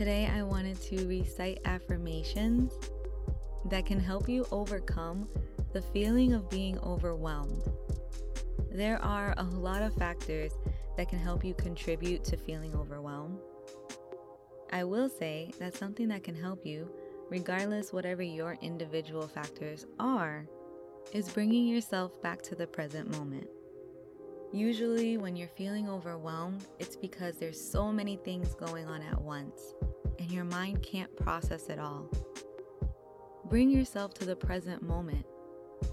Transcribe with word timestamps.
Today, 0.00 0.30
I 0.34 0.42
wanted 0.42 0.80
to 0.84 1.06
recite 1.06 1.60
affirmations 1.66 2.72
that 3.66 3.84
can 3.84 4.00
help 4.00 4.30
you 4.30 4.46
overcome 4.50 5.28
the 5.74 5.82
feeling 5.82 6.32
of 6.32 6.48
being 6.48 6.78
overwhelmed. 6.78 7.62
There 8.72 8.96
are 9.04 9.34
a 9.36 9.42
lot 9.42 9.82
of 9.82 9.92
factors 9.92 10.52
that 10.96 11.10
can 11.10 11.18
help 11.18 11.44
you 11.44 11.52
contribute 11.52 12.24
to 12.24 12.38
feeling 12.38 12.74
overwhelmed. 12.74 13.40
I 14.72 14.84
will 14.84 15.10
say 15.10 15.52
that 15.58 15.76
something 15.76 16.08
that 16.08 16.24
can 16.24 16.34
help 16.34 16.64
you, 16.64 16.90
regardless 17.28 17.92
whatever 17.92 18.22
your 18.22 18.56
individual 18.62 19.28
factors 19.28 19.84
are, 19.98 20.46
is 21.12 21.28
bringing 21.28 21.66
yourself 21.66 22.22
back 22.22 22.40
to 22.44 22.54
the 22.54 22.66
present 22.66 23.10
moment. 23.18 23.48
Usually, 24.52 25.16
when 25.16 25.36
you're 25.36 25.46
feeling 25.46 25.88
overwhelmed, 25.88 26.64
it's 26.78 26.96
because 26.96 27.36
there's 27.36 27.60
so 27.60 27.92
many 27.92 28.16
things 28.16 28.54
going 28.54 28.86
on 28.86 29.00
at 29.02 29.20
once 29.20 29.74
and 30.30 30.36
your 30.36 30.44
mind 30.44 30.80
can't 30.80 31.14
process 31.16 31.68
it 31.70 31.80
all. 31.80 32.08
Bring 33.46 33.68
yourself 33.68 34.14
to 34.14 34.24
the 34.24 34.36
present 34.36 34.80
moment 34.80 35.26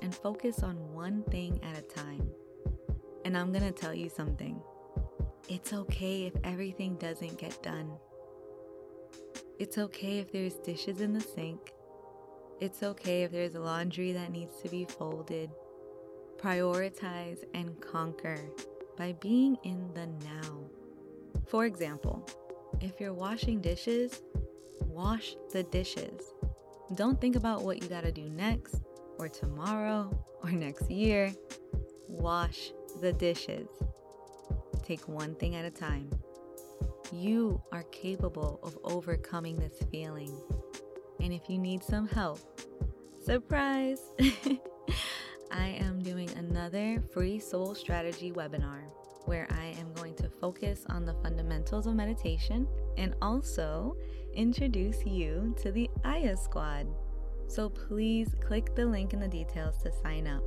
and 0.03 0.13
focus 0.13 0.61
on 0.61 0.75
one 0.93 1.23
thing 1.23 1.59
at 1.63 1.75
a 1.75 1.81
time. 1.81 2.29
And 3.25 3.35
I'm 3.35 3.51
gonna 3.51 3.71
tell 3.71 3.95
you 3.95 4.09
something 4.09 4.61
it's 5.49 5.73
okay 5.73 6.27
if 6.27 6.33
everything 6.43 6.97
doesn't 6.97 7.39
get 7.39 7.63
done. 7.63 7.91
It's 9.57 9.79
okay 9.79 10.19
if 10.19 10.31
there's 10.31 10.53
dishes 10.53 11.01
in 11.01 11.13
the 11.13 11.21
sink 11.21 11.73
it's 12.59 12.81
okay 12.81 13.21
if 13.21 13.31
there's 13.31 13.53
laundry 13.53 14.13
that 14.13 14.31
needs 14.31 14.59
to 14.63 14.69
be 14.69 14.85
folded. 14.85 15.51
Prioritize 16.37 17.43
and 17.53 17.79
conquer 17.81 18.39
by 18.97 19.13
being 19.19 19.57
in 19.63 19.91
the 19.93 20.07
now. 20.25 20.63
For 21.45 21.65
example, 21.65 22.27
if 22.81 22.99
you're 22.99 23.13
washing 23.13 23.61
dishes, 23.61 24.21
wash 24.81 25.35
the 25.51 25.63
dishes. 25.63 26.21
Don't 26.95 27.19
think 27.19 27.35
about 27.35 27.63
what 27.63 27.81
you 27.81 27.89
gotta 27.89 28.11
do 28.11 28.29
next, 28.29 28.81
or 29.17 29.27
tomorrow, 29.27 30.09
or 30.43 30.51
next 30.51 30.89
year. 30.89 31.33
Wash 32.07 32.71
the 33.01 33.13
dishes. 33.13 33.67
Take 34.83 35.07
one 35.07 35.35
thing 35.35 35.55
at 35.55 35.65
a 35.65 35.69
time. 35.69 36.09
You 37.11 37.61
are 37.71 37.83
capable 37.83 38.59
of 38.63 38.77
overcoming 38.83 39.57
this 39.57 39.77
feeling. 39.91 40.35
And 41.19 41.33
if 41.33 41.49
you 41.49 41.57
need 41.57 41.83
some 41.83 42.07
help, 42.07 42.39
surprise! 43.23 43.99
I 45.51 45.67
am 45.79 45.99
doing 45.99 46.29
another 46.31 47.01
free 47.13 47.39
soul 47.39 47.75
strategy 47.75 48.31
webinar 48.31 48.83
where 49.27 49.45
I 49.51 49.75
am 49.77 49.91
going 49.93 50.15
to 50.15 50.29
focus 50.29 50.85
on 50.89 51.05
the 51.05 51.13
fundamentals 51.15 51.85
of 51.85 51.95
meditation 51.95 52.65
and 52.97 53.13
also 53.21 53.97
introduce 54.33 55.05
you 55.05 55.53
to 55.61 55.71
the 55.71 55.89
Aya 56.05 56.37
Squad. 56.37 56.87
So 57.47 57.69
please 57.69 58.33
click 58.39 58.73
the 58.73 58.85
link 58.85 59.13
in 59.13 59.19
the 59.19 59.27
details 59.27 59.81
to 59.83 59.91
sign 59.91 60.27
up. 60.27 60.43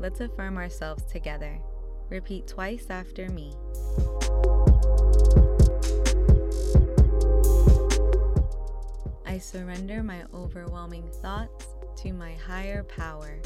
Let's 0.00 0.20
affirm 0.20 0.56
ourselves 0.56 1.04
together. 1.04 1.60
Repeat 2.08 2.48
twice 2.48 2.86
after 2.90 3.28
me. 3.28 3.54
I 9.24 9.38
surrender 9.38 10.02
my 10.02 10.24
overwhelming 10.34 11.08
thoughts 11.22 11.68
to 11.98 12.12
my 12.12 12.32
higher 12.34 12.82
power. 12.82 13.40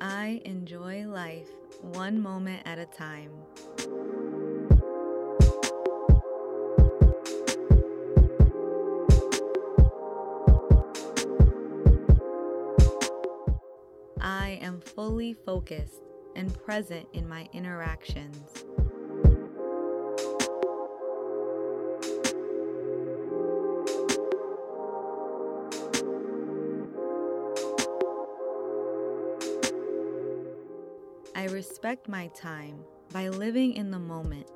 I 0.00 0.40
enjoy 0.44 1.06
life 1.06 1.48
one 1.80 2.20
moment 2.20 2.62
at 2.64 2.78
a 2.78 2.86
time. 2.86 3.32
I 14.20 14.60
am 14.62 14.80
fully 14.80 15.32
focused 15.32 16.02
and 16.36 16.54
present 16.62 17.08
in 17.12 17.28
my 17.28 17.48
interactions. 17.52 18.64
I 31.38 31.44
respect 31.44 32.08
my 32.08 32.26
time 32.34 32.80
by 33.12 33.28
living 33.28 33.74
in 33.74 33.92
the 33.92 33.98
moment. 34.00 34.50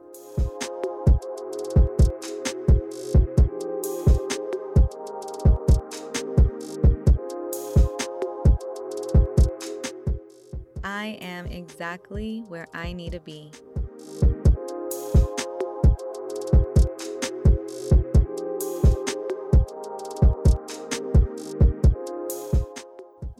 I 10.83 11.19
am 11.21 11.47
exactly 11.47 12.43
where 12.49 12.67
I 12.75 12.93
need 12.93 13.13
to 13.13 13.21
be. 13.21 13.53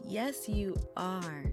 Yes, 0.07 0.47
you 0.47 0.77
are. 0.95 1.43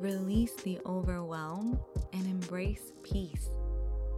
Release 0.00 0.54
the 0.56 0.78
overwhelm 0.86 1.78
and 2.12 2.26
embrace 2.26 2.92
peace. 3.02 3.50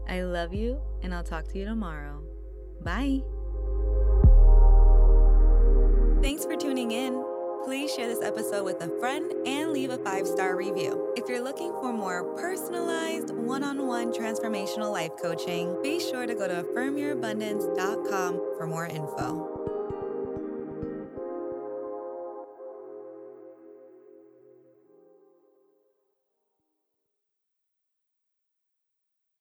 I 0.09 0.22
love 0.22 0.54
you, 0.54 0.81
and 1.03 1.14
I'll 1.14 1.25
talk 1.25 1.47
to 1.48 1.59
you 1.59 1.64
tomorrow. 1.64 2.22
Bye. 2.82 3.22
Thanks 6.22 6.44
for 6.44 6.56
tuning 6.56 6.92
in. 6.92 7.22
Please 7.64 7.92
share 7.92 8.06
this 8.06 8.22
episode 8.22 8.64
with 8.64 8.81
a 8.81 8.88
friend 9.00 9.32
and 9.44 9.72
leave 9.72 9.91
a 9.91 9.98
five 9.98 10.26
star 10.26 10.56
review. 10.56 11.12
If 11.16 11.28
you're 11.28 11.42
looking 11.42 11.72
for 11.72 11.93
more 11.93 12.37
personalized, 12.37 13.31
one 13.31 13.64
on 13.64 13.87
one 13.87 14.12
transformational 14.12 14.93
life 14.93 15.12
coaching, 15.20 15.76
be 15.82 15.98
sure 15.98 16.26
to 16.26 16.34
go 16.34 16.47
to 16.47 16.62
affirmyourabundance.com 16.62 18.41
for 18.56 18.66
more 18.66 18.87
info. 18.87 19.56